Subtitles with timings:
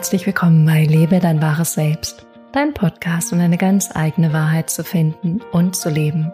[0.00, 4.82] Herzlich willkommen bei Lebe dein wahres Selbst, dein Podcast, um deine ganz eigene Wahrheit zu
[4.82, 6.32] finden und zu leben.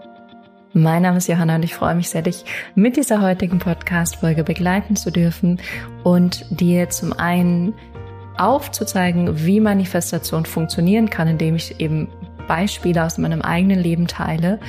[0.72, 2.44] Mein Name ist Johanna und ich freue mich sehr, dich
[2.76, 5.60] mit dieser heutigen Podcast-Folge begleiten zu dürfen
[6.04, 7.74] und dir zum einen
[8.38, 12.06] aufzuzeigen, wie Manifestation funktionieren kann, indem ich eben
[12.46, 14.60] Beispiele aus meinem eigenen Leben teile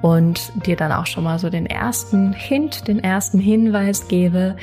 [0.00, 4.54] und dir dann auch schon mal so den ersten Hint, den ersten Hinweis gebe,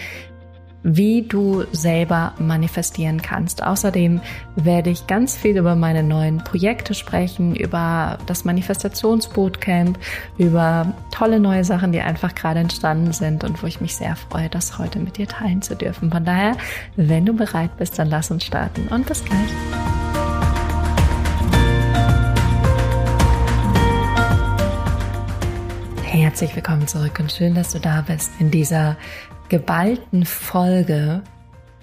[0.84, 3.64] wie du selber manifestieren kannst.
[3.64, 4.22] Außerdem
[4.56, 10.00] werde ich ganz viel über meine neuen Projekte sprechen, über das Manifestationsbootcamp,
[10.38, 14.50] über tolle neue Sachen, die einfach gerade entstanden sind und wo ich mich sehr freue,
[14.50, 16.12] das heute mit dir teilen zu dürfen.
[16.12, 16.58] Von daher,
[16.96, 19.50] wenn du bereit bist, dann lass uns starten und bis gleich.
[26.04, 28.98] Herzlich willkommen zurück und schön, dass du da bist in dieser
[29.52, 31.26] geballten Folge,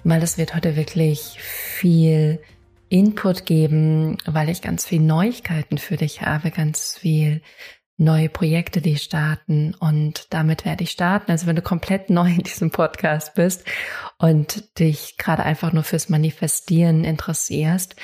[0.03, 2.41] weil es wird heute wirklich viel
[2.89, 7.43] Input geben, weil ich ganz viel Neuigkeiten für dich habe, ganz viel
[7.97, 11.29] neue Projekte, die starten und damit werde ich starten.
[11.29, 13.65] Also wenn du komplett neu in diesem Podcast bist
[14.17, 17.95] und dich gerade einfach nur fürs Manifestieren interessierst,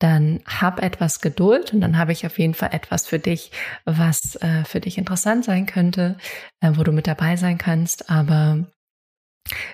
[0.00, 3.52] dann hab etwas Geduld und dann habe ich auf jeden Fall etwas für dich,
[3.86, 6.18] was äh, für dich interessant sein könnte,
[6.60, 8.10] äh, wo du mit dabei sein kannst.
[8.10, 8.66] Aber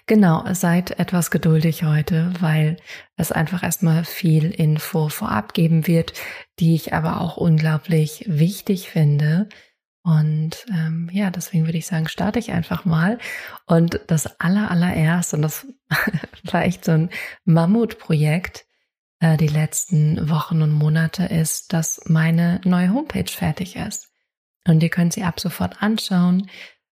[0.07, 2.77] Genau, seid etwas geduldig heute, weil
[3.17, 6.13] es einfach erstmal viel Info vorab geben wird,
[6.59, 9.49] die ich aber auch unglaublich wichtig finde.
[10.03, 13.19] Und ähm, ja, deswegen würde ich sagen, starte ich einfach mal.
[13.67, 15.67] Und das aller, allererste, und das
[16.45, 17.11] war echt so ein
[17.45, 18.65] Mammutprojekt,
[19.21, 24.09] äh, die letzten Wochen und Monate, ist, dass meine neue Homepage fertig ist.
[24.67, 26.51] Und ihr könnt sie ab sofort anschauen.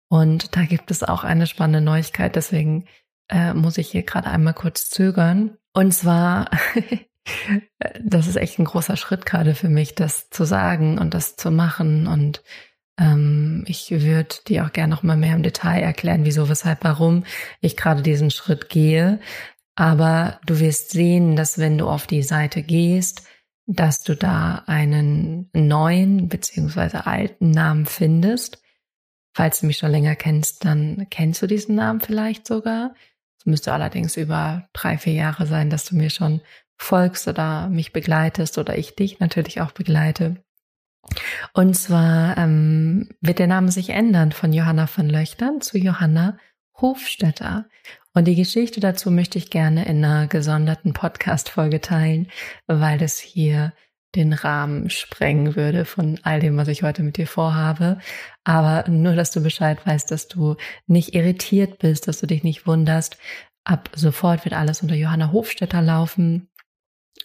[0.09, 2.87] Und da gibt es auch eine spannende Neuigkeit, deswegen
[3.29, 5.57] äh, muss ich hier gerade einmal kurz zögern.
[5.73, 6.51] Und zwar,
[8.05, 11.51] das ist echt ein großer Schritt gerade für mich, das zu sagen und das zu
[11.51, 12.07] machen.
[12.07, 12.43] Und
[12.99, 17.25] ähm, ich würde dir auch gerne noch mal mehr im Detail erklären, wieso, weshalb, warum
[17.61, 19.21] ich gerade diesen Schritt gehe.
[19.75, 23.27] Aber du wirst sehen, dass wenn du auf die Seite gehst,
[23.67, 28.63] dass du da einen neuen beziehungsweise alten Namen findest.
[29.37, 32.95] Falls du mich schon länger kennst, dann kennst du diesen Namen vielleicht sogar.
[33.39, 36.41] Es müsste allerdings über drei, vier Jahre sein, dass du mir schon
[36.79, 40.43] folgst oder mich begleitest oder ich dich natürlich auch begleite.
[41.53, 46.39] Und zwar ähm, wird der Name sich ändern von Johanna von Löchtern zu Johanna
[46.81, 47.67] Hofstetter.
[48.15, 52.29] Und die Geschichte dazu möchte ich gerne in einer gesonderten Podcast-Folge teilen,
[52.67, 53.75] weil es hier
[54.17, 57.99] den Rahmen sprengen würde von all dem, was ich heute mit dir vorhabe.
[58.45, 60.57] Aber nur, dass du Bescheid weißt, dass du
[60.87, 63.19] nicht irritiert bist, dass du dich nicht wunderst.
[63.65, 66.49] Ab sofort wird alles unter Johanna Hofstetter laufen.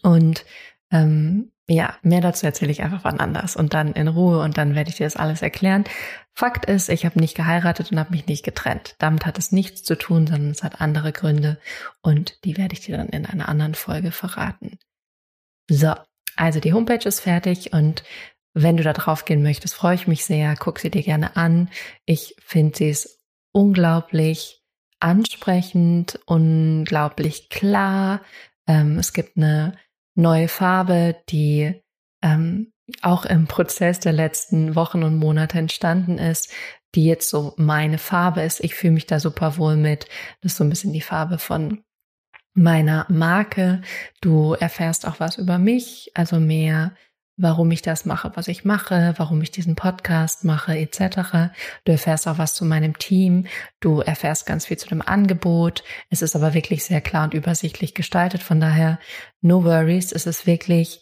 [0.04, 0.46] Und
[0.92, 4.76] ähm, ja, mehr dazu erzähle ich einfach wann anders und dann in Ruhe und dann
[4.76, 5.86] werde ich dir das alles erklären.
[6.34, 8.96] Fakt ist, ich habe nicht geheiratet und habe mich nicht getrennt.
[9.00, 11.60] Damit hat es nichts zu tun, sondern es hat andere Gründe
[12.02, 14.80] und die werde ich dir dann in einer anderen Folge verraten.
[15.70, 15.94] So,
[16.36, 18.04] also die Homepage ist fertig und
[18.54, 20.56] wenn du da drauf gehen möchtest, freue ich mich sehr.
[20.58, 21.70] Guck sie dir gerne an.
[22.06, 23.20] Ich finde sie ist
[23.54, 24.62] unglaublich
[25.00, 28.22] ansprechend, unglaublich klar.
[28.68, 29.78] Ähm, es gibt eine
[30.16, 31.82] neue Farbe, die
[32.22, 32.72] ähm,
[33.02, 36.52] auch im Prozess der letzten Wochen und Monate entstanden ist,
[36.94, 38.64] die jetzt so meine Farbe ist.
[38.64, 40.08] Ich fühle mich da super wohl mit.
[40.42, 41.84] Das ist so ein bisschen die Farbe von
[42.54, 43.82] meiner Marke.
[44.22, 46.94] Du erfährst auch was über mich, also mehr,
[47.38, 51.54] warum ich das mache, was ich mache, warum ich diesen Podcast mache, etc.
[51.86, 53.48] Du erfährst auch was zu meinem Team.
[53.80, 55.84] Du erfährst ganz viel zu dem Angebot.
[56.10, 58.44] Es ist aber wirklich sehr klar und übersichtlich gestaltet.
[58.44, 59.00] Von daher,
[59.42, 60.12] no worries.
[60.12, 61.02] Es ist wirklich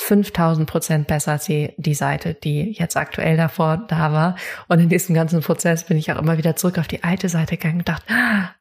[0.00, 4.36] 5000 Prozent besser als die, die Seite, die jetzt aktuell davor da war.
[4.68, 7.56] Und in diesem ganzen Prozess bin ich auch immer wieder zurück auf die alte Seite
[7.56, 8.12] gegangen und dachte,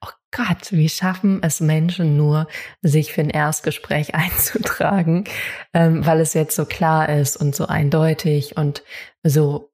[0.01, 2.47] oh Gott, wie schaffen es Menschen nur,
[2.81, 5.23] sich für ein Erstgespräch einzutragen,
[5.73, 8.83] ähm, weil es jetzt so klar ist und so eindeutig und
[9.23, 9.71] so,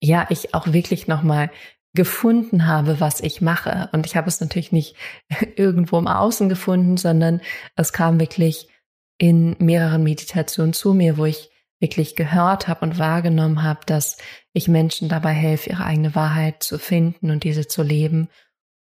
[0.00, 1.50] ja, ich auch wirklich nochmal
[1.94, 3.88] gefunden habe, was ich mache.
[3.92, 4.94] Und ich habe es natürlich nicht
[5.56, 7.40] irgendwo im Außen gefunden, sondern
[7.74, 8.68] es kam wirklich
[9.18, 14.16] in mehreren Meditationen zu mir, wo ich wirklich gehört habe und wahrgenommen habe, dass
[14.52, 18.28] ich Menschen dabei helfe, ihre eigene Wahrheit zu finden und diese zu leben.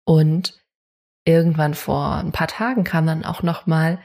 [0.05, 0.61] Und
[1.25, 4.01] irgendwann vor ein paar Tagen kam dann auch noch mal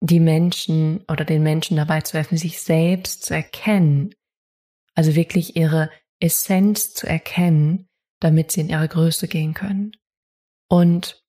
[0.00, 4.14] die Menschen oder den Menschen dabei zu helfen, sich selbst zu erkennen.
[4.94, 7.88] Also wirklich ihre Essenz zu erkennen,
[8.18, 9.92] damit sie in ihre Größe gehen können.
[10.68, 11.19] Und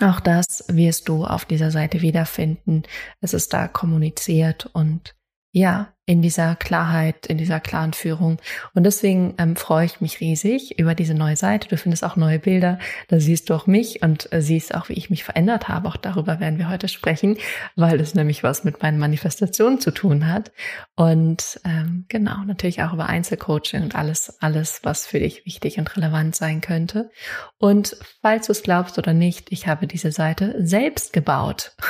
[0.00, 2.82] Auch das wirst du auf dieser Seite wiederfinden.
[3.20, 5.16] Es ist da kommuniziert und
[5.52, 8.38] ja, in dieser Klarheit, in dieser klaren Führung.
[8.72, 11.68] Und deswegen ähm, freue ich mich riesig über diese neue Seite.
[11.68, 12.78] Du findest auch neue Bilder.
[13.08, 15.86] Da siehst du auch mich und äh, siehst auch, wie ich mich verändert habe.
[15.86, 17.36] Auch darüber werden wir heute sprechen,
[17.76, 20.50] weil das nämlich was mit meinen Manifestationen zu tun hat.
[20.96, 25.94] Und ähm, genau, natürlich auch über Einzelcoaching und alles, alles, was für dich wichtig und
[25.94, 27.10] relevant sein könnte.
[27.58, 31.76] Und falls du es glaubst oder nicht, ich habe diese Seite selbst gebaut.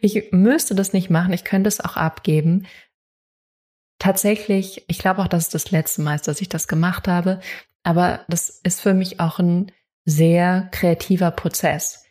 [0.00, 1.32] Ich müsste das nicht machen.
[1.32, 2.68] Ich könnte es auch abgeben
[4.00, 7.38] tatsächlich, ich glaube auch, dass es das letzte Mal ist, dass ich das gemacht habe,
[7.84, 9.70] aber das ist für mich auch ein
[10.04, 12.04] sehr kreativer Prozess.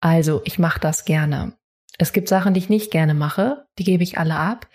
[0.00, 1.56] Also ich mache das gerne.
[1.98, 4.68] Es gibt Sachen, die ich nicht gerne mache, die gebe ich alle ab.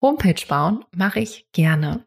[0.00, 2.06] Homepage bauen mache ich gerne,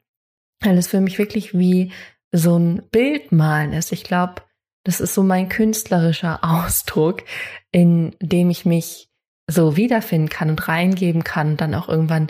[0.62, 1.92] weil es für mich wirklich wie
[2.32, 3.92] so ein Bild malen ist.
[3.92, 4.36] Ich glaube,
[4.86, 7.24] das ist so mein künstlerischer Ausdruck,
[7.72, 9.10] in dem ich mich
[9.48, 12.28] so wiederfinden kann und reingeben kann und dann auch irgendwann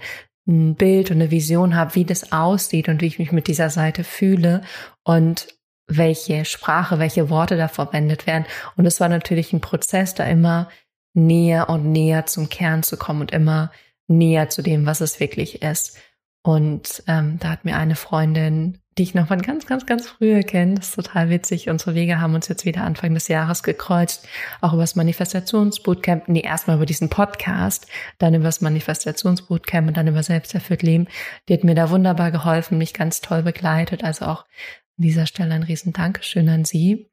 [0.48, 3.70] ein Bild und eine Vision habe, wie das aussieht und wie ich mich mit dieser
[3.70, 4.62] Seite fühle
[5.04, 5.48] und
[5.88, 8.46] welche Sprache, welche Worte da verwendet werden.
[8.78, 10.70] Und es war natürlich ein Prozess, da immer
[11.14, 13.72] näher und näher zum Kern zu kommen und immer
[14.08, 15.98] näher zu dem, was es wirklich ist.
[16.44, 20.44] Und ähm, da hat mir eine Freundin die ich noch von ganz, ganz, ganz früher
[20.44, 20.76] kenne.
[20.76, 21.70] Das ist total witzig.
[21.70, 24.28] Unsere Wege haben uns jetzt wieder Anfang des Jahres gekreuzt,
[24.60, 26.28] auch über das Manifestationsbootcamp.
[26.28, 31.08] Nee, erstmal über diesen Podcast, dann über das Manifestationsbootcamp und dann über Selbsterfüllt Leben.
[31.48, 34.04] Die hat mir da wunderbar geholfen, mich ganz toll begleitet.
[34.04, 37.10] Also auch an dieser Stelle ein riesen Dankeschön an sie,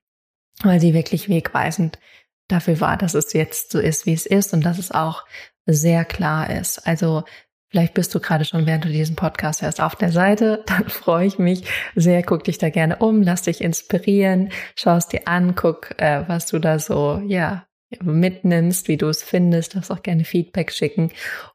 [0.63, 2.01] weil sie wirklich wegweisend
[2.49, 5.25] dafür war, dass es jetzt so ist, wie es ist und dass es auch
[5.65, 6.87] sehr klar ist.
[6.89, 7.23] Also
[7.71, 10.65] Vielleicht bist du gerade schon, während du diesen Podcast hörst, auf der Seite.
[10.67, 12.23] Dann freue ich mich sehr.
[12.23, 16.47] Guck dich da gerne um, lass dich inspirieren, schau es dir an, guck, äh, was
[16.47, 17.67] du da so, ja,
[18.03, 19.75] mitnimmst, wie du es findest.
[19.75, 21.11] Darfst auch gerne Feedback schicken.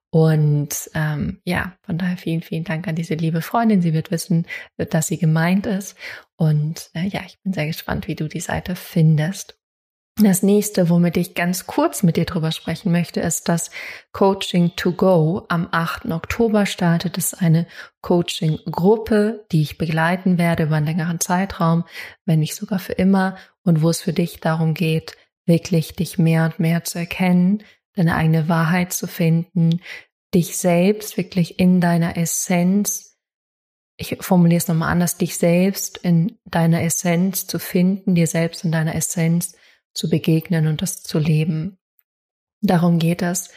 [0.09, 3.81] Und ähm, ja, von daher vielen, vielen Dank an diese liebe Freundin.
[3.81, 4.45] Sie wird wissen,
[4.77, 5.97] dass sie gemeint ist.
[6.35, 9.57] Und äh, ja, ich bin sehr gespannt, wie du die Seite findest.
[10.21, 13.71] Das nächste, womit ich ganz kurz mit dir drüber sprechen möchte, ist das
[14.11, 15.43] Coaching to Go.
[15.49, 16.11] Am 8.
[16.11, 17.65] Oktober startet es eine
[18.01, 21.83] Coaching-Gruppe, die ich begleiten werde über einen längeren Zeitraum,
[22.25, 26.45] wenn nicht sogar für immer, und wo es für dich darum geht, wirklich dich mehr
[26.45, 27.63] und mehr zu erkennen,
[27.95, 29.81] deine eigene Wahrheit zu finden,
[30.33, 33.17] dich selbst wirklich in deiner Essenz,
[33.97, 38.71] ich formuliere es nochmal anders, dich selbst in deiner Essenz zu finden, dir selbst in
[38.71, 39.55] deiner Essenz
[39.93, 41.77] zu begegnen und das zu leben.
[42.61, 43.49] Darum geht es.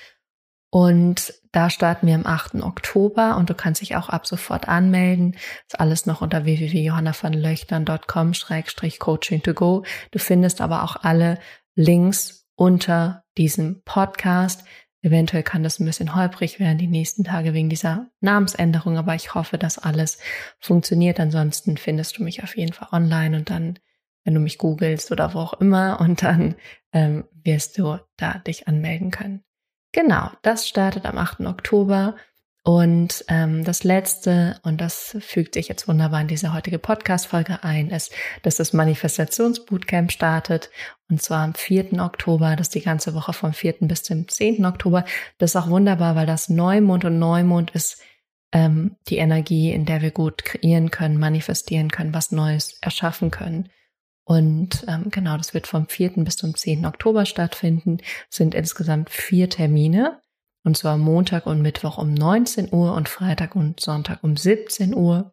[0.71, 2.57] Und da starten wir am 8.
[2.57, 5.33] Oktober und du kannst dich auch ab sofort anmelden.
[5.33, 9.85] Das ist alles noch unter www.johannavanlöchtern.com-coaching to go.
[10.11, 11.39] Du findest aber auch alle
[11.75, 14.65] Links unter diesem Podcast.
[15.03, 19.35] Eventuell kann das ein bisschen holprig werden die nächsten Tage wegen dieser Namensänderung, aber ich
[19.35, 20.19] hoffe, dass alles
[20.59, 21.21] funktioniert.
[21.21, 23.79] Ansonsten findest du mich auf jeden Fall online und dann
[24.27, 26.57] wenn du mich googelst oder wo auch immer und dann
[26.93, 29.43] ähm, wirst du da dich anmelden können.
[29.93, 31.41] Genau, das startet am 8.
[31.47, 32.17] Oktober
[32.67, 37.91] und ähm, das letzte, und das fügt sich jetzt wunderbar in diese heutige Podcast-Folge ein,
[37.91, 38.13] ist,
[38.43, 40.71] dass das Manifestationsbootcamp startet.
[41.09, 41.93] Und zwar am 4.
[42.01, 43.77] Oktober, das ist die ganze Woche vom 4.
[43.83, 44.67] bis zum 10.
[44.67, 45.05] Oktober.
[45.39, 48.03] Das ist auch wunderbar, weil das Neumond und Neumond ist
[48.51, 53.69] ähm, die Energie, in der wir gut kreieren können, manifestieren können, was Neues erschaffen können.
[54.29, 56.25] Und ähm, genau, das wird vom 4.
[56.25, 56.85] bis zum 10.
[56.85, 57.99] Oktober stattfinden.
[58.29, 60.21] Sind insgesamt vier Termine.
[60.65, 65.33] Und zwar Montag und Mittwoch um 19 Uhr und Freitag und Sonntag um 17 Uhr.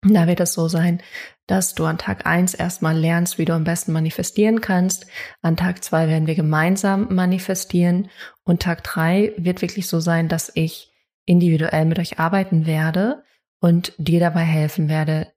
[0.00, 1.02] Da wird es so sein,
[1.46, 5.06] dass du an Tag 1 erstmal lernst, wie du am besten manifestieren kannst.
[5.42, 8.08] An Tag 2 werden wir gemeinsam manifestieren.
[8.44, 10.90] Und Tag 3 wird wirklich so sein, dass ich
[11.26, 13.24] individuell mit euch arbeiten werde
[13.60, 15.32] und dir dabei helfen werde,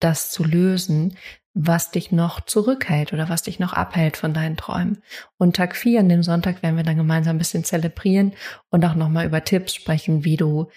[0.00, 1.16] das zu lösen,
[1.60, 5.02] was dich noch zurückhält oder was dich noch abhält von deinen Träumen.
[5.38, 8.32] Und Tag 4, an dem Sonntag, werden wir dann gemeinsam ein bisschen zelebrieren
[8.70, 10.68] und auch nochmal über Tipps sprechen, wie du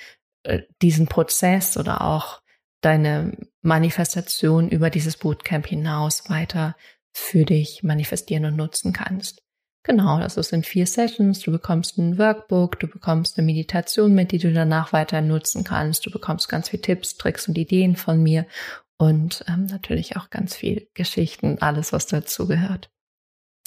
[0.41, 2.41] äh, diesen Prozess oder auch
[2.81, 6.75] deine Manifestation über dieses Bootcamp hinaus weiter
[7.13, 9.43] für dich manifestieren und nutzen kannst.
[9.83, 11.41] Genau, das ist in vier Sessions.
[11.41, 16.07] Du bekommst ein Workbook, du bekommst eine Meditation mit, die du danach weiter nutzen kannst.
[16.07, 18.47] Du bekommst ganz viele Tipps, Tricks und Ideen von mir
[19.01, 22.91] und ähm, natürlich auch ganz viel Geschichten, alles, was dazu gehört.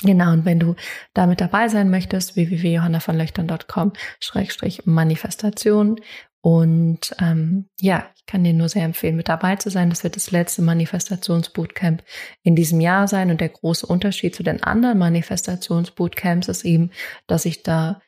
[0.01, 0.77] Genau, und wenn du
[1.13, 6.01] damit dabei sein möchtest, www.johannavonlöchtern.com Schrägstrich Manifestation
[6.41, 9.91] Und ähm, ja, ich kann dir nur sehr empfehlen, mit dabei zu sein.
[9.91, 12.05] Das wird das letzte Manifestationsbootcamp
[12.45, 13.33] in diesem Jahr sein.
[13.33, 16.93] Und der große Unterschied zu den anderen Manifestationsbootcamps ist eben,
[17.27, 18.01] dass ich da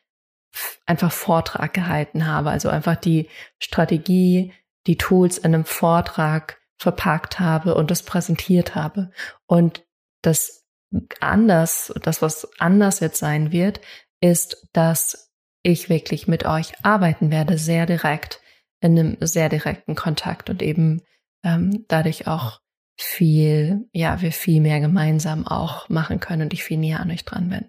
[0.85, 2.51] einfach Vortrag gehalten habe.
[2.51, 3.27] Also einfach die
[3.59, 4.53] Strategie,
[4.85, 9.11] die Tools in einem Vortrag verpackt habe und das präsentiert habe.
[9.45, 9.85] Und
[10.21, 10.65] das
[11.19, 13.81] anders, das was anders jetzt sein wird,
[14.21, 15.31] ist, dass
[15.63, 18.41] ich wirklich mit euch arbeiten werde, sehr direkt,
[18.79, 21.01] in einem sehr direkten Kontakt und eben
[21.43, 22.59] ähm, dadurch auch
[22.97, 27.25] viel, ja, wir viel mehr gemeinsam auch machen können und ich viel näher an euch
[27.25, 27.65] dran bin.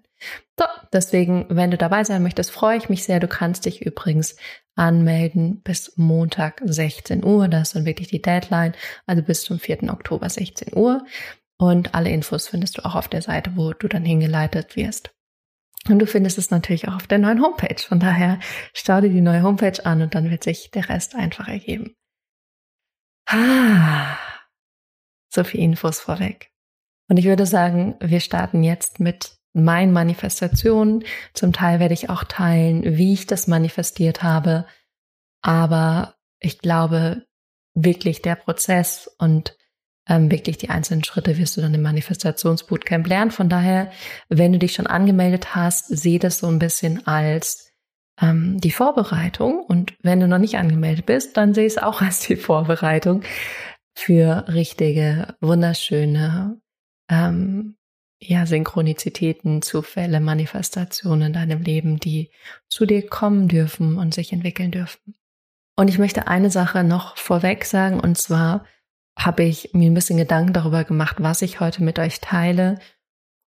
[0.57, 3.19] So, deswegen, wenn du dabei sein möchtest, freue ich mich sehr.
[3.19, 4.35] Du kannst dich übrigens
[4.75, 7.47] anmelden bis Montag 16 Uhr.
[7.47, 8.73] Das ist dann wirklich die Deadline,
[9.05, 9.83] also bis zum 4.
[9.91, 11.05] Oktober 16 Uhr.
[11.57, 15.11] Und alle Infos findest du auch auf der Seite, wo du dann hingeleitet wirst.
[15.87, 17.81] Und du findest es natürlich auch auf der neuen Homepage.
[17.81, 18.39] Von daher
[18.73, 21.95] schau dir die neue Homepage an und dann wird sich der Rest einfach ergeben.
[23.27, 24.17] Ah,
[25.29, 26.51] so viel Infos vorweg.
[27.07, 31.03] Und ich würde sagen, wir starten jetzt mit meinen Manifestationen.
[31.33, 34.65] Zum Teil werde ich auch teilen, wie ich das manifestiert habe.
[35.41, 37.23] Aber ich glaube,
[37.73, 39.55] wirklich der Prozess und
[40.07, 43.31] ähm, wirklich die einzelnen Schritte wirst du dann im Manifestationsbootcamp lernen.
[43.31, 43.91] Von daher,
[44.27, 47.71] wenn du dich schon angemeldet hast, sehe das so ein bisschen als
[48.21, 49.63] ähm, die Vorbereitung.
[49.63, 53.23] Und wenn du noch nicht angemeldet bist, dann sehe es auch als die Vorbereitung
[53.99, 56.59] für richtige, wunderschöne,
[57.09, 57.75] ähm,
[58.21, 62.31] ja, Synchronizitäten, Zufälle, Manifestationen in deinem Leben, die
[62.69, 65.15] zu dir kommen dürfen und sich entwickeln dürfen.
[65.77, 68.65] Und ich möchte eine Sache noch vorweg sagen, und zwar,
[69.17, 72.79] habe ich mir ein bisschen Gedanken darüber gemacht, was ich heute mit euch teile.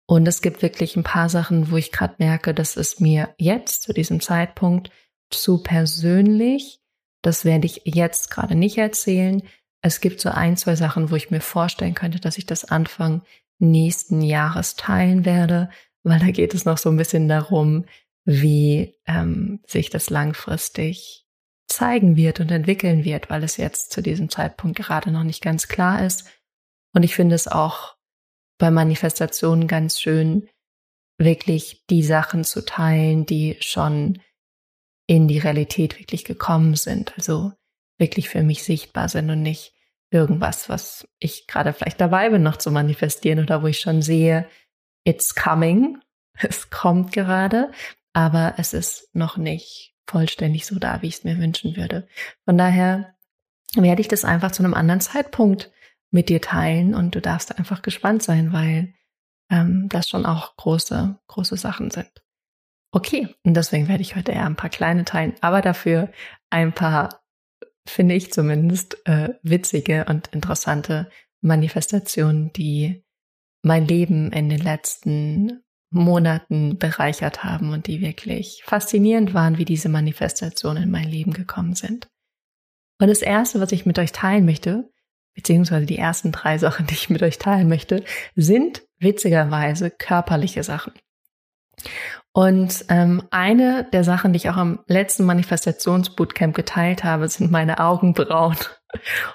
[0.06, 3.82] Und es gibt wirklich ein paar Sachen, wo ich gerade merke, das ist mir jetzt
[3.82, 4.90] zu diesem Zeitpunkt
[5.28, 6.80] zu persönlich.
[7.22, 9.42] Das werde ich jetzt gerade nicht erzählen.
[9.86, 13.22] Es gibt so ein, zwei Sachen, wo ich mir vorstellen könnte, dass ich das Anfang
[13.60, 15.70] nächsten Jahres teilen werde,
[16.02, 17.84] weil da geht es noch so ein bisschen darum,
[18.24, 21.24] wie ähm, sich das langfristig
[21.68, 25.68] zeigen wird und entwickeln wird, weil es jetzt zu diesem Zeitpunkt gerade noch nicht ganz
[25.68, 26.28] klar ist.
[26.92, 27.94] Und ich finde es auch
[28.58, 30.48] bei Manifestationen ganz schön,
[31.16, 34.20] wirklich die Sachen zu teilen, die schon
[35.06, 37.52] in die Realität wirklich gekommen sind, also
[37.98, 39.75] wirklich für mich sichtbar sind und nicht
[40.10, 44.48] irgendwas, was ich gerade vielleicht dabei bin, noch zu manifestieren oder wo ich schon sehe,
[45.04, 45.98] it's coming,
[46.38, 47.70] es kommt gerade,
[48.12, 52.06] aber es ist noch nicht vollständig so da, wie ich es mir wünschen würde.
[52.44, 53.14] Von daher
[53.74, 55.70] werde ich das einfach zu einem anderen Zeitpunkt
[56.10, 58.94] mit dir teilen und du darfst einfach gespannt sein, weil
[59.50, 62.10] ähm, das schon auch große, große Sachen sind.
[62.92, 66.10] Okay, und deswegen werde ich heute eher ein paar kleine teilen, aber dafür
[66.50, 67.20] ein paar,
[67.86, 73.04] finde ich zumindest, äh, witzige und interessante Manifestationen, die
[73.62, 79.88] mein Leben in den letzten Monaten bereichert haben und die wirklich faszinierend waren, wie diese
[79.88, 82.08] Manifestationen in mein Leben gekommen sind.
[83.00, 84.90] Und das Erste, was ich mit euch teilen möchte,
[85.34, 90.92] beziehungsweise die ersten drei Sachen, die ich mit euch teilen möchte, sind witzigerweise körperliche Sachen.
[92.36, 97.80] Und ähm, eine der Sachen, die ich auch am letzten Manifestationsbootcamp geteilt habe, sind meine
[97.80, 98.58] Augenbrauen.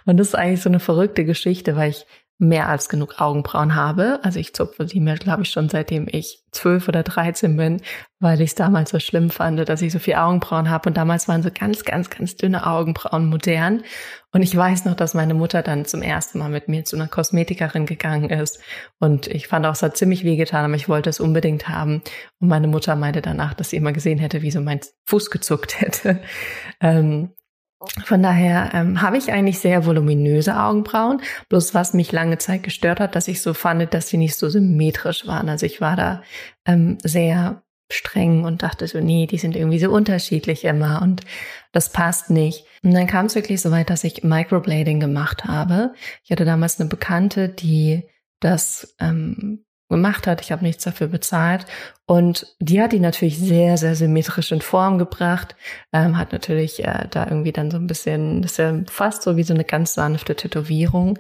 [0.06, 2.06] Und das ist eigentlich so eine verrückte Geschichte, weil ich
[2.42, 4.20] mehr als genug Augenbrauen habe.
[4.24, 7.82] Also ich zupfe die mir, glaube ich, schon seitdem ich zwölf oder dreizehn bin,
[8.20, 10.90] weil ich es damals so schlimm fand, dass ich so viel Augenbrauen habe.
[10.90, 13.84] Und damals waren so ganz, ganz, ganz dünne Augenbrauen modern.
[14.32, 17.08] Und ich weiß noch, dass meine Mutter dann zum ersten Mal mit mir zu einer
[17.08, 18.60] Kosmetikerin gegangen ist.
[19.00, 22.02] Und ich fand auch, es hat ziemlich wehgetan, aber ich wollte es unbedingt haben.
[22.40, 25.80] Und meine Mutter meinte danach, dass sie immer gesehen hätte, wie so mein Fuß gezuckt
[25.80, 26.20] hätte.
[26.84, 27.30] Ähm,
[28.04, 31.22] von daher ähm, habe ich eigentlich sehr voluminöse Augenbrauen.
[31.50, 34.50] Bloß was mich lange Zeit gestört hat, dass ich so fand, dass sie nicht so
[34.50, 35.50] symmetrisch waren.
[35.50, 36.22] Also ich war da
[36.66, 41.22] ähm, sehr streng und dachte so, nee, die sind irgendwie so unterschiedlich immer und
[41.72, 42.66] das passt nicht.
[42.84, 45.94] Und dann kam es wirklich so weit, dass ich Microblading gemacht habe.
[46.24, 48.04] Ich hatte damals eine Bekannte, die
[48.40, 50.42] das ähm, gemacht hat.
[50.42, 51.68] Ich habe nichts dafür bezahlt.
[52.08, 55.56] Und die hat die natürlich sehr, sehr symmetrisch in Form gebracht.
[55.94, 59.38] Ähm, hat natürlich äh, da irgendwie dann so ein bisschen, das ist ja fast so
[59.38, 61.20] wie so eine ganz sanfte Tätowierung.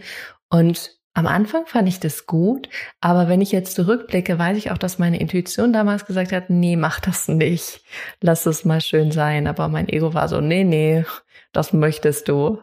[0.50, 2.70] Und am Anfang fand ich das gut,
[3.02, 6.78] aber wenn ich jetzt zurückblicke, weiß ich auch, dass meine Intuition damals gesagt hat, nee,
[6.78, 7.82] mach das nicht.
[8.22, 9.48] Lass es mal schön sein.
[9.48, 11.04] Aber mein Ego war so, nee, nee,
[11.52, 12.62] das möchtest du.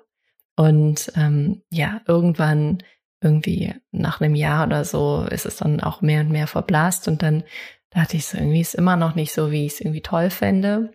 [0.56, 2.78] Und ähm, ja, irgendwann
[3.20, 7.22] irgendwie nach einem Jahr oder so ist es dann auch mehr und mehr verblasst und
[7.22, 7.44] dann
[7.90, 10.92] dachte ich so, irgendwie ist immer noch nicht so, wie ich es irgendwie toll fände.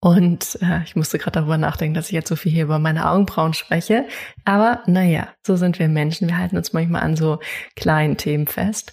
[0.00, 3.08] Und äh, ich musste gerade darüber nachdenken, dass ich jetzt so viel hier über meine
[3.08, 4.06] Augenbrauen spreche.
[4.44, 6.26] Aber naja, so sind wir Menschen.
[6.26, 7.38] Wir halten uns manchmal an so
[7.76, 8.92] kleinen Themen fest,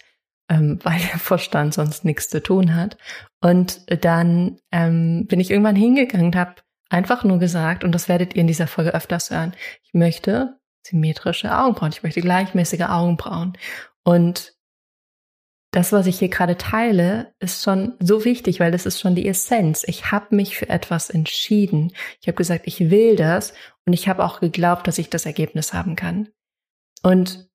[0.50, 2.98] ähm, weil der Verstand sonst nichts zu tun hat.
[3.42, 6.56] Und dann ähm, bin ich irgendwann hingegangen und habe
[6.90, 9.54] einfach nur gesagt, und das werdet ihr in dieser Folge öfters hören,
[9.84, 10.59] ich möchte
[10.90, 13.54] symmetrische Augenbrauen, ich möchte gleichmäßige Augenbrauen.
[14.04, 14.54] Und
[15.72, 19.28] das, was ich hier gerade teile, ist schon so wichtig, weil das ist schon die
[19.28, 19.84] Essenz.
[19.86, 21.94] Ich habe mich für etwas entschieden.
[22.22, 23.54] Ich habe gesagt, ich will das
[23.86, 26.30] und ich habe auch geglaubt, dass ich das Ergebnis haben kann.
[27.04, 27.49] Und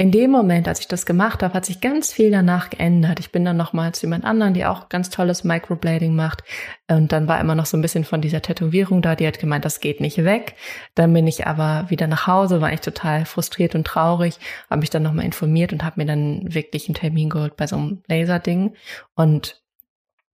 [0.00, 3.20] in dem Moment, als ich das gemacht habe, hat sich ganz viel danach geändert.
[3.20, 6.42] Ich bin dann nochmal zu jemand anderen, die auch ganz tolles Microblading macht.
[6.88, 9.14] Und dann war immer noch so ein bisschen von dieser Tätowierung da.
[9.14, 10.54] Die hat gemeint, das geht nicht weg.
[10.94, 14.38] Dann bin ich aber wieder nach Hause, war ich total frustriert und traurig,
[14.70, 17.76] habe mich dann nochmal informiert und habe mir dann wirklich einen Termin geholt bei so
[17.76, 18.72] einem Laserding.
[19.16, 19.60] Und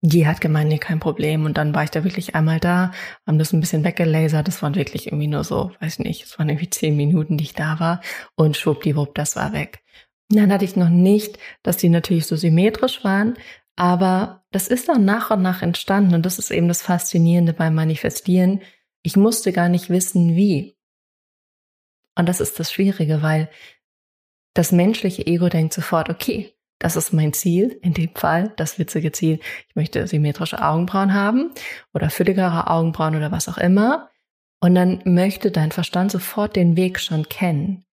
[0.03, 1.45] die hat gemeint, nee, kein Problem.
[1.45, 2.93] Und dann war ich da wirklich einmal da,
[3.27, 4.47] haben das ein bisschen weggelasert.
[4.47, 7.55] Das waren wirklich irgendwie nur so, weiß nicht, es waren irgendwie zehn Minuten, die ich
[7.55, 8.01] da war.
[8.37, 9.83] Und schwuppdiwupp, das war weg.
[10.29, 13.37] Dann hatte ich noch nicht, dass die natürlich so symmetrisch waren,
[13.77, 16.15] aber das ist dann nach und nach entstanden.
[16.15, 18.63] Und das ist eben das Faszinierende beim Manifestieren.
[19.03, 20.77] Ich musste gar nicht wissen, wie.
[22.19, 23.51] Und das ist das Schwierige, weil
[24.55, 29.13] das menschliche Ego denkt sofort, okay, das ist mein Ziel, in dem Fall, das witzige
[29.13, 29.41] Ziel.
[29.69, 31.53] Ich möchte symmetrische Augenbrauen haben
[31.95, 34.11] oder fülligere Augenbrauen oder was auch immer.
[34.61, 37.85] Und dann möchte dein Verstand sofort den Weg schon kennen.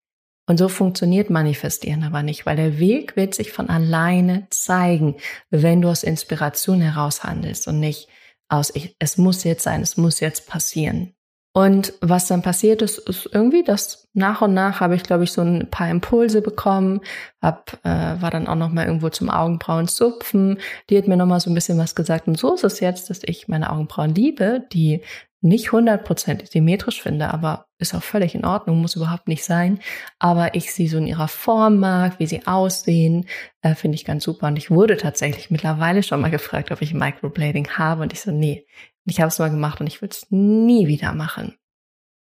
[0.45, 5.15] Und so funktioniert Manifestieren aber nicht, weil der Weg wird sich von alleine zeigen,
[5.49, 8.09] wenn du aus Inspiration heraus handelst und nicht
[8.49, 11.15] aus, ich, es muss jetzt sein, es muss jetzt passieren.
[11.55, 15.31] Und was dann passiert ist, ist irgendwie, dass nach und nach habe ich, glaube ich,
[15.31, 17.01] so ein paar Impulse bekommen,
[17.43, 20.59] hab, äh, war dann auch noch mal irgendwo zum Augenbrauen zupfen.
[20.89, 22.27] Die hat mir noch mal so ein bisschen was gesagt.
[22.27, 25.03] Und so ist es jetzt, dass ich meine Augenbrauen liebe, die
[25.43, 29.79] nicht hundertprozentig symmetrisch finde, aber ist auch völlig in Ordnung, muss überhaupt nicht sein.
[30.17, 33.27] Aber ich sie so in ihrer Form mag, wie sie aussehen,
[33.61, 34.47] äh, finde ich ganz super.
[34.47, 38.03] Und ich wurde tatsächlich mittlerweile schon mal gefragt, ob ich Microblading habe.
[38.03, 38.65] Und ich so, nee,
[39.05, 41.55] ich habe es mal gemacht und ich will es nie wieder machen.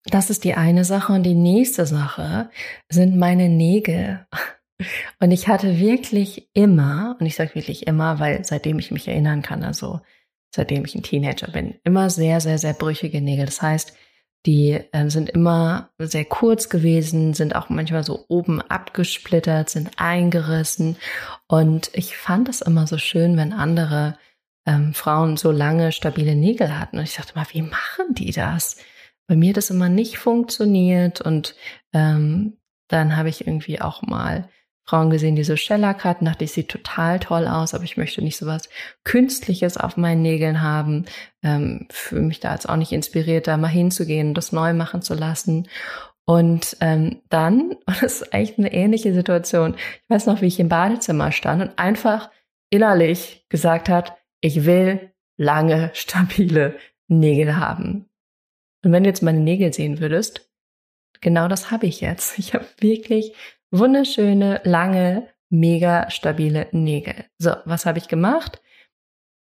[0.04, 1.12] Das ist die eine Sache.
[1.14, 2.50] Und die nächste Sache
[2.88, 4.26] sind meine Nägel.
[5.20, 9.40] Und ich hatte wirklich immer, und ich sage wirklich immer, weil seitdem ich mich erinnern
[9.40, 10.00] kann, also
[10.56, 13.46] seitdem ich ein Teenager bin, immer sehr, sehr, sehr brüchige Nägel.
[13.46, 13.92] Das heißt,
[14.46, 20.96] die äh, sind immer sehr kurz gewesen, sind auch manchmal so oben abgesplittert, sind eingerissen.
[21.46, 24.16] Und ich fand es immer so schön, wenn andere
[24.66, 26.98] ähm, Frauen so lange stabile Nägel hatten.
[26.98, 28.76] Und ich dachte mal, wie machen die das?
[29.28, 31.56] Bei mir hat das immer nicht funktioniert und
[31.92, 32.56] ähm,
[32.88, 34.48] dann habe ich irgendwie auch mal
[34.88, 38.22] Frauen gesehen, die so Shellac hatten, dachte ich, sieht total toll aus, aber ich möchte
[38.22, 38.68] nicht so was
[39.02, 41.06] Künstliches auf meinen Nägeln haben.
[41.42, 45.14] Ähm, für mich da jetzt auch nicht inspiriert, da mal hinzugehen, das neu machen zu
[45.14, 45.68] lassen.
[46.24, 50.60] Und ähm, dann, und das ist eigentlich eine ähnliche Situation, ich weiß noch, wie ich
[50.60, 52.30] im Badezimmer stand und einfach
[52.70, 56.76] innerlich gesagt hat, ich will lange, stabile
[57.08, 58.08] Nägel haben.
[58.84, 60.48] Und wenn du jetzt meine Nägel sehen würdest,
[61.20, 62.38] genau das habe ich jetzt.
[62.38, 63.34] Ich habe wirklich
[63.70, 67.24] wunderschöne, lange, mega stabile Nägel.
[67.38, 68.60] So, was habe ich gemacht?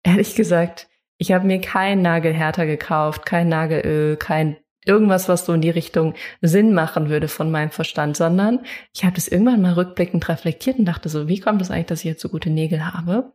[0.03, 0.89] Ehrlich gesagt,
[1.19, 6.15] ich habe mir kein Nagelhärter gekauft, kein Nagelöl, kein irgendwas, was so in die Richtung
[6.41, 8.61] Sinn machen würde von meinem Verstand, sondern
[8.95, 11.87] ich habe das irgendwann mal rückblickend reflektiert und dachte so, wie kommt es das eigentlich,
[11.87, 13.33] dass ich jetzt so gute Nägel habe?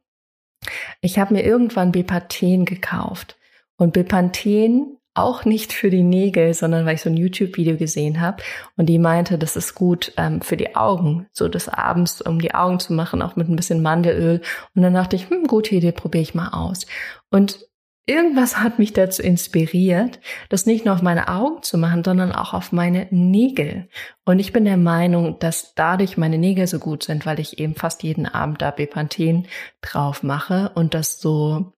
[1.02, 3.38] Ich habe mir irgendwann Bepanthen gekauft.
[3.78, 8.42] Und Bepanthen auch nicht für die Nägel, sondern weil ich so ein YouTube-Video gesehen habe
[8.78, 12.54] und die meinte, das ist gut ähm, für die Augen, so des Abends, um die
[12.54, 14.42] Augen zu machen, auch mit ein bisschen Mandelöl.
[14.74, 16.86] Und dann dachte ich, hm, gute Idee, probiere ich mal aus.
[17.30, 17.60] Und
[18.06, 20.20] irgendwas hat mich dazu inspiriert,
[20.50, 23.90] das nicht nur auf meine Augen zu machen, sondern auch auf meine Nägel.
[24.24, 27.76] Und ich bin der Meinung, dass dadurch meine Nägel so gut sind, weil ich eben
[27.76, 29.48] fast jeden Abend da Bepanthen
[29.82, 31.74] drauf mache und das so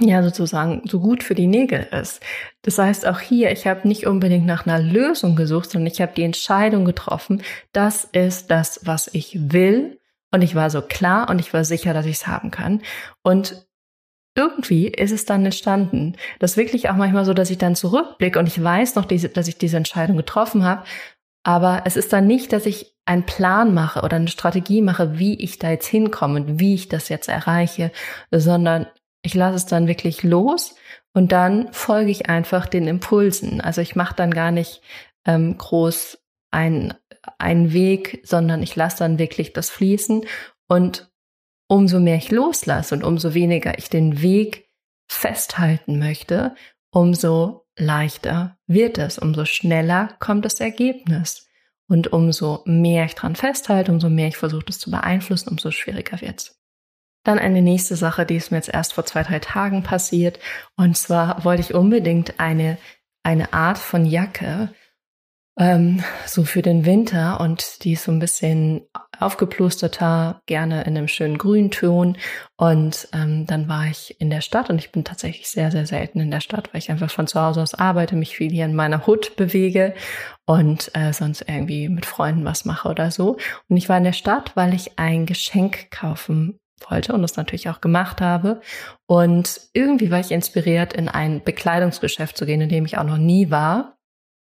[0.00, 2.20] ja sozusagen so gut für die Nägel ist.
[2.62, 6.12] Das heißt auch hier, ich habe nicht unbedingt nach einer Lösung gesucht, sondern ich habe
[6.16, 10.00] die Entscheidung getroffen, das ist das, was ich will.
[10.32, 12.82] Und ich war so klar und ich war sicher, dass ich es haben kann.
[13.22, 13.66] Und
[14.34, 16.16] irgendwie ist es dann entstanden.
[16.40, 19.48] Das ist wirklich auch manchmal so, dass ich dann zurückblicke und ich weiß noch, dass
[19.48, 20.82] ich diese Entscheidung getroffen habe.
[21.44, 25.34] Aber es ist dann nicht, dass ich einen Plan mache oder eine Strategie mache, wie
[25.38, 27.92] ich da jetzt hinkomme und wie ich das jetzt erreiche,
[28.32, 28.86] sondern
[29.24, 30.76] ich lasse es dann wirklich los
[31.14, 33.60] und dann folge ich einfach den Impulsen.
[33.60, 34.82] Also ich mache dann gar nicht
[35.26, 36.18] ähm, groß
[36.50, 36.94] einen,
[37.38, 40.26] einen Weg, sondern ich lasse dann wirklich das fließen
[40.68, 41.10] und
[41.68, 44.68] umso mehr ich loslasse und umso weniger ich den Weg
[45.10, 46.54] festhalten möchte,
[46.92, 51.48] umso leichter wird es, umso schneller kommt das Ergebnis.
[51.86, 56.18] Und umso mehr ich dran festhalte, umso mehr ich versuche, das zu beeinflussen, umso schwieriger
[56.22, 56.58] wird's.
[57.24, 60.38] Dann eine nächste Sache, die ist mir jetzt erst vor zwei, drei Tagen passiert.
[60.76, 62.78] Und zwar wollte ich unbedingt eine,
[63.22, 64.70] eine Art von Jacke,
[65.56, 68.82] ähm, so für den Winter und die ist so ein bisschen
[69.20, 72.16] aufgeplusterter, gerne in einem schönen Grünton.
[72.56, 76.20] Und ähm, dann war ich in der Stadt und ich bin tatsächlich sehr, sehr selten
[76.20, 78.74] in der Stadt, weil ich einfach von zu Hause aus arbeite, mich viel hier in
[78.74, 79.94] meiner Hut bewege
[80.44, 83.36] und äh, sonst irgendwie mit Freunden was mache oder so.
[83.68, 86.58] Und ich war in der Stadt, weil ich ein Geschenk kaufen
[86.88, 88.60] wollte und das natürlich auch gemacht habe.
[89.06, 93.18] Und irgendwie war ich inspiriert, in ein Bekleidungsgeschäft zu gehen, in dem ich auch noch
[93.18, 93.98] nie war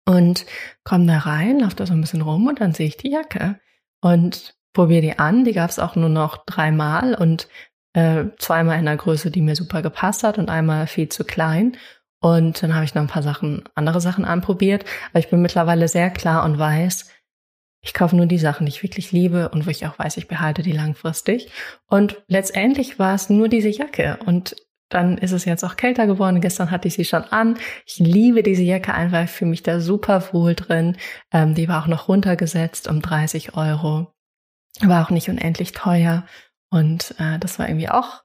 [0.05, 0.45] und
[0.83, 3.59] komme da rein, laufe da so ein bisschen rum und dann sehe ich die Jacke
[4.01, 5.43] und probiere die an.
[5.43, 7.47] Die gab es auch nur noch dreimal und
[7.93, 11.77] äh, zweimal in einer Größe, die mir super gepasst hat und einmal viel zu klein.
[12.19, 14.85] Und dann habe ich noch ein paar Sachen, andere Sachen anprobiert.
[15.11, 17.09] Aber ich bin mittlerweile sehr klar und weiß,
[17.81, 20.27] ich kaufe nur die Sachen, die ich wirklich liebe und wo ich auch weiß, ich
[20.27, 21.49] behalte die langfristig.
[21.87, 24.19] Und letztendlich war es nur diese Jacke.
[24.25, 24.55] Und
[24.89, 26.41] dann ist es jetzt auch kälter geworden.
[26.41, 27.57] Gestern hatte ich sie schon an.
[27.85, 29.23] Ich liebe diese Jacke einfach.
[29.23, 30.97] Ich fühle mich da super wohl drin.
[31.31, 34.13] Ähm, die war auch noch runtergesetzt um 30 Euro.
[34.81, 36.25] War auch nicht unendlich teuer.
[36.69, 38.23] Und äh, das war irgendwie auch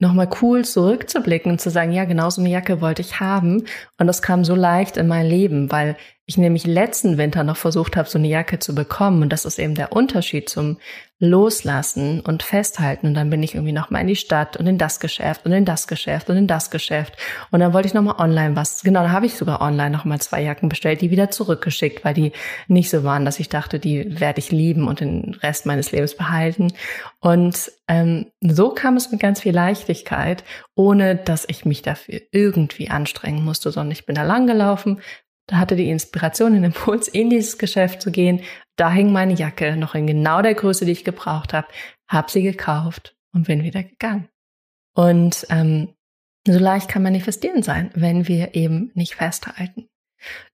[0.00, 3.64] nochmal cool zurückzublicken und zu sagen, ja, genau so eine Jacke wollte ich haben.
[3.98, 7.96] Und das kam so leicht in mein Leben, weil ich nämlich letzten Winter noch versucht
[7.96, 9.22] habe, so eine Jacke zu bekommen.
[9.22, 10.78] Und das ist eben der Unterschied zum
[11.18, 13.08] Loslassen und Festhalten.
[13.08, 15.66] Und dann bin ich irgendwie nochmal in die Stadt und in das Geschäft und in
[15.66, 17.14] das Geschäft und in das Geschäft.
[17.50, 18.82] Und dann wollte ich nochmal online was.
[18.82, 22.32] Genau, da habe ich sogar online nochmal zwei Jacken bestellt, die wieder zurückgeschickt, weil die
[22.68, 26.16] nicht so waren, dass ich dachte, die werde ich lieben und den Rest meines Lebens
[26.16, 26.72] behalten.
[27.20, 30.42] Und ähm, so kam es mit ganz viel Leichtigkeit,
[30.74, 35.00] ohne dass ich mich dafür irgendwie anstrengen musste, sondern ich bin da lang gelaufen,
[35.46, 38.40] da hatte die Inspiration, den Impuls, in dieses Geschäft zu gehen.
[38.76, 41.68] Da hing meine Jacke noch in genau der Größe, die ich gebraucht habe,
[42.08, 44.28] habe sie gekauft und bin wieder gegangen.
[44.94, 45.94] Und ähm,
[46.46, 49.88] so leicht kann manifestieren sein, wenn wir eben nicht festhalten.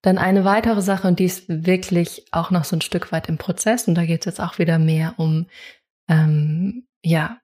[0.03, 3.39] Dann eine weitere Sache, und die ist wirklich auch noch so ein Stück weit im
[3.39, 5.47] Prozess, und da geht es jetzt auch wieder mehr um,
[6.09, 7.41] ähm, ja,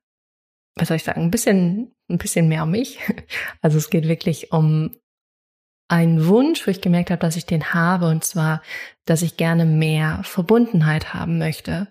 [0.75, 2.99] was soll ich sagen, ein bisschen, ein bisschen mehr um mich.
[3.63, 4.97] Also es geht wirklich um
[5.89, 8.63] ein Wunsch, wo ich gemerkt habe, dass ich den habe, und zwar,
[9.05, 11.89] dass ich gerne mehr Verbundenheit haben möchte.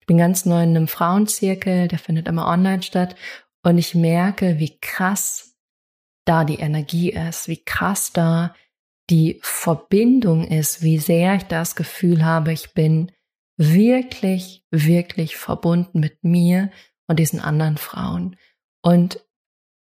[0.00, 3.16] Ich bin ganz neu in einem Frauenzirkel, der findet immer online statt,
[3.62, 5.56] und ich merke, wie krass
[6.24, 8.54] da die Energie ist, wie krass da
[9.10, 13.10] die Verbindung ist, wie sehr ich das Gefühl habe, ich bin
[13.56, 16.70] wirklich, wirklich verbunden mit mir
[17.06, 18.36] und diesen anderen Frauen.
[18.82, 19.24] Und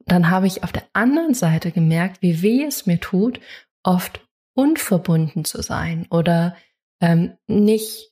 [0.06, 3.40] dann habe ich auf der anderen Seite gemerkt, wie weh es mir tut,
[3.84, 4.22] oft
[4.56, 6.56] unverbunden zu sein oder
[7.02, 8.12] ähm, nicht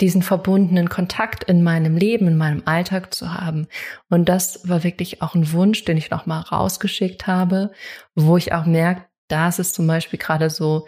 [0.00, 3.68] diesen verbundenen Kontakt in meinem Leben, in meinem Alltag zu haben.
[4.08, 7.70] Und das war wirklich auch ein Wunsch, den ich nochmal rausgeschickt habe,
[8.16, 10.86] wo ich auch merke, da ist es zum Beispiel gerade so,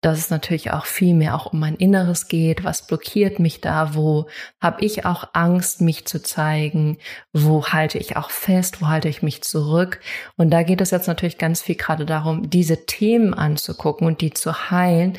[0.00, 2.62] dass es natürlich auch viel mehr auch um mein Inneres geht.
[2.62, 3.94] Was blockiert mich da?
[3.94, 4.28] Wo
[4.60, 6.98] habe ich auch Angst, mich zu zeigen?
[7.32, 8.80] Wo halte ich auch fest?
[8.80, 10.00] Wo halte ich mich zurück?
[10.36, 14.32] Und da geht es jetzt natürlich ganz viel gerade darum, diese Themen anzugucken und die
[14.32, 15.18] zu heilen,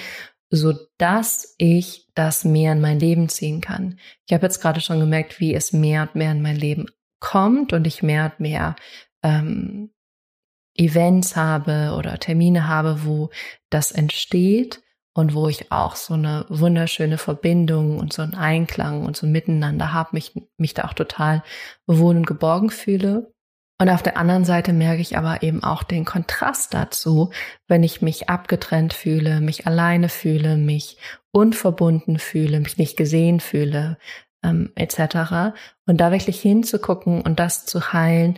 [0.49, 3.99] so dass ich das mehr in mein Leben ziehen kann.
[4.27, 6.87] Ich habe jetzt gerade schon gemerkt, wie es mehr und mehr in mein Leben
[7.19, 8.75] kommt und ich mehr und mehr
[9.23, 9.91] ähm,
[10.79, 13.29] Events habe oder Termine habe, wo
[13.69, 14.81] das entsteht
[15.13, 19.31] und wo ich auch so eine wunderschöne Verbindung und so einen Einklang und so ein
[19.31, 21.43] Miteinander habe, mich, mich da auch total
[21.85, 23.33] wohl und geborgen fühle.
[23.81, 27.31] Und auf der anderen Seite merke ich aber eben auch den Kontrast dazu,
[27.67, 30.97] wenn ich mich abgetrennt fühle, mich alleine fühle, mich
[31.31, 33.97] unverbunden fühle, mich nicht gesehen fühle,
[34.43, 35.55] ähm, etc.
[35.85, 38.37] Und da wirklich hinzugucken und das zu heilen,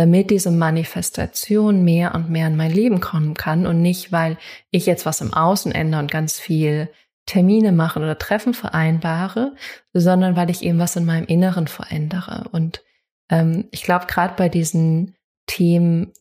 [0.00, 4.38] damit diese Manifestation mehr und mehr in mein Leben kommen kann und nicht, weil
[4.70, 6.88] ich jetzt was im Außen ändere und ganz viel
[7.26, 9.54] Termine mache oder Treffen vereinbare,
[9.92, 12.48] sondern weil ich eben was in meinem Inneren verändere.
[12.50, 12.82] Und
[13.28, 16.14] ähm, ich glaube, gerade bei diesen Themen,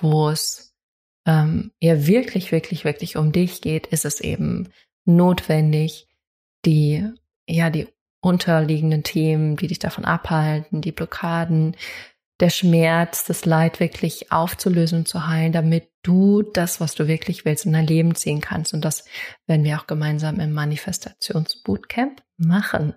[0.00, 0.76] wo es
[1.26, 4.68] ähm, ja wirklich, wirklich, wirklich um dich geht, ist es eben
[5.04, 6.06] notwendig,
[6.64, 7.04] die,
[7.48, 7.88] ja, die
[8.20, 11.74] unterliegenden Themen, die dich davon abhalten, die Blockaden,
[12.40, 17.44] der Schmerz, das Leid wirklich aufzulösen und zu heilen, damit du das, was du wirklich
[17.44, 18.74] willst, in dein Leben ziehen kannst.
[18.74, 19.04] Und das
[19.46, 22.94] werden wir auch gemeinsam im Manifestationsbootcamp machen.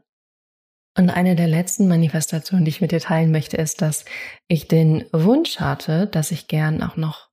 [0.98, 4.04] Und eine der letzten Manifestationen, die ich mit dir teilen möchte, ist, dass
[4.48, 7.29] ich den Wunsch hatte, dass ich gern auch noch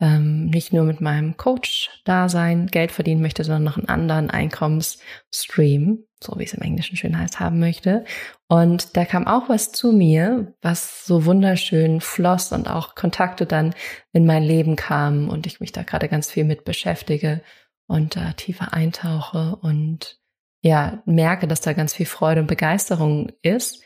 [0.00, 6.38] ähm, nicht nur mit meinem Coach-Dasein Geld verdienen möchte, sondern noch einen anderen Einkommensstream, so
[6.38, 8.04] wie es im Englischen schön heißt, haben möchte.
[8.48, 13.74] Und da kam auch was zu mir, was so wunderschön floss und auch Kontakte dann
[14.12, 17.40] in mein Leben kamen und ich mich da gerade ganz viel mit beschäftige
[17.86, 20.18] und da tiefer eintauche und
[20.60, 23.82] ja, merke, dass da ganz viel Freude und Begeisterung ist.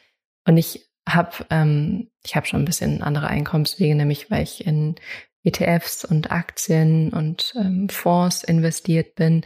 [0.47, 4.97] Und ich habe ähm, ich habe schon ein bisschen andere Einkommenswege, nämlich weil ich in
[5.45, 9.45] ETFs und Aktien und ähm, Fonds investiert bin.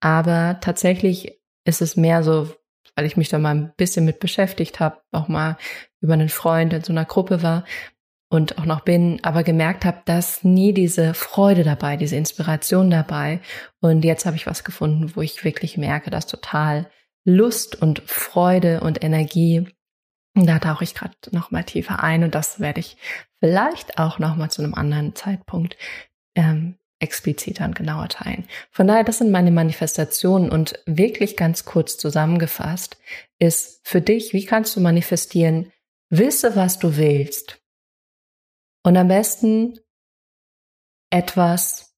[0.00, 2.54] Aber tatsächlich ist es mehr so,
[2.96, 5.56] weil ich mich da mal ein bisschen mit beschäftigt habe, auch mal
[6.00, 7.64] über einen Freund in so einer Gruppe war
[8.28, 13.40] und auch noch bin, aber gemerkt habe, dass nie diese Freude dabei, diese Inspiration dabei.
[13.80, 16.90] Und jetzt habe ich was gefunden, wo ich wirklich merke, dass total
[17.24, 19.68] Lust und Freude und Energie
[20.34, 22.96] da tauche ich gerade noch mal tiefer ein und das werde ich
[23.38, 25.76] vielleicht auch noch mal zu einem anderen Zeitpunkt
[26.34, 28.46] ähm, expliziter und genauer teilen.
[28.70, 32.96] Von daher, das sind meine Manifestationen und wirklich ganz kurz zusammengefasst
[33.38, 35.72] ist für dich, wie kannst du manifestieren?
[36.10, 37.60] Wisse, was du willst.
[38.82, 39.78] Und am besten
[41.10, 41.93] etwas,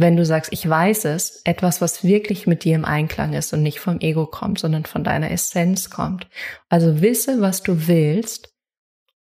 [0.00, 3.62] wenn du sagst, ich weiß es, etwas, was wirklich mit dir im Einklang ist und
[3.62, 6.28] nicht vom Ego kommt, sondern von deiner Essenz kommt.
[6.68, 8.54] Also wisse, was du willst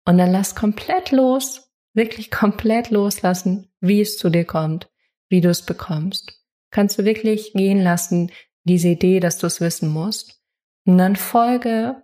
[0.05, 4.90] und dann lass komplett los, wirklich komplett loslassen, wie es zu dir kommt,
[5.29, 6.40] wie du es bekommst.
[6.70, 8.31] Kannst du wirklich gehen lassen,
[8.64, 10.40] diese Idee, dass du es wissen musst.
[10.87, 12.03] Und dann folge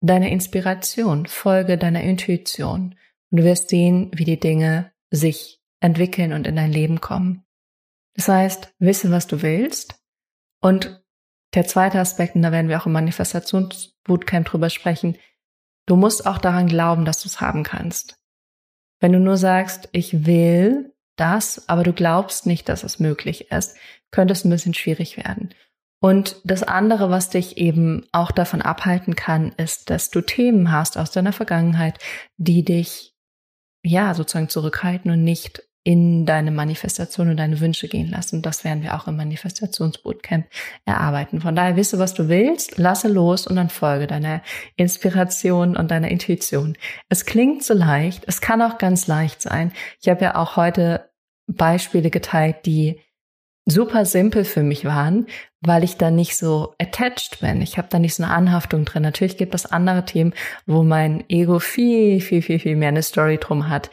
[0.00, 2.94] deiner Inspiration, folge deiner Intuition.
[3.30, 7.44] Und du wirst sehen, wie die Dinge sich entwickeln und in dein Leben kommen.
[8.18, 9.94] Das heißt, wisse, was du willst.
[10.60, 11.00] Und
[11.54, 15.16] der zweite Aspekt, und da werden wir auch im Manifestationsbootcamp drüber sprechen,
[15.86, 18.18] du musst auch daran glauben, dass du es haben kannst.
[19.00, 23.76] Wenn du nur sagst, ich will das, aber du glaubst nicht, dass es möglich ist,
[24.10, 25.54] könnte es ein bisschen schwierig werden.
[26.00, 30.98] Und das andere, was dich eben auch davon abhalten kann, ist, dass du Themen hast
[30.98, 31.98] aus deiner Vergangenheit,
[32.36, 33.14] die dich
[33.84, 38.42] ja sozusagen zurückhalten und nicht in deine Manifestation und deine Wünsche gehen lassen.
[38.42, 40.44] Das werden wir auch im Manifestationsbootcamp
[40.84, 41.40] erarbeiten.
[41.40, 44.42] Von daher wisse, was du willst, lasse los und dann folge deiner
[44.76, 46.76] Inspiration und deiner Intuition.
[47.08, 49.72] Es klingt so leicht, es kann auch ganz leicht sein.
[50.02, 51.08] Ich habe ja auch heute
[51.46, 53.00] Beispiele geteilt, die
[53.64, 55.26] super simpel für mich waren,
[55.62, 57.62] weil ich da nicht so attached bin.
[57.62, 59.04] Ich habe da nicht so eine Anhaftung drin.
[59.04, 60.34] Natürlich gibt es andere Themen,
[60.66, 63.88] wo mein Ego viel, viel, viel, viel mehr eine Story drum hat.